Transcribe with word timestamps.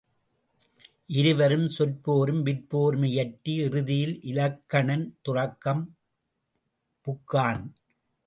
இருவரும் 1.17 1.65
சொற்போரும் 1.67 2.39
விற்போரும் 2.47 3.05
இயற்றி 3.09 3.53
இறுதியில் 3.65 4.15
இலக்கணன் 4.31 5.05
துறக்கம் 5.21 5.83
புக்கான். 7.07 7.63